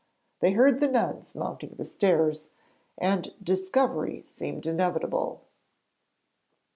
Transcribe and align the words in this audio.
They 0.39 0.53
heard 0.53 0.79
the 0.79 0.87
nuns 0.87 1.35
mounting 1.35 1.75
the 1.77 1.85
stairs, 1.85 2.49
and 2.97 3.35
discovery 3.45 4.23
seemed 4.25 4.65
inevitable. 4.65 5.41